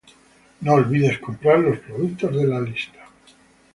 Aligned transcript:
No 0.61 0.73
olvides 0.73 1.19
comprar 1.19 1.59
los 1.59 1.77
productos 1.77 2.35
de 2.35 2.47
la 2.47 2.59
lista 2.59 3.05